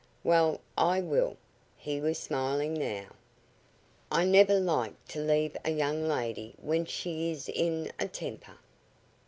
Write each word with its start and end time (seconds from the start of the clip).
"Well, 0.23 0.61
I 0.75 0.99
will." 0.99 1.37
He 1.77 2.01
was 2.01 2.17
smiling 2.17 2.73
now. 2.73 3.09
"I 4.11 4.25
never 4.25 4.59
like 4.59 4.95
to 5.09 5.19
leave 5.19 5.55
a 5.63 5.69
young 5.69 6.07
lady 6.07 6.55
when 6.59 6.85
she 6.85 7.29
is 7.29 7.47
in 7.49 7.91
a 7.99 8.07
temper." 8.07 8.57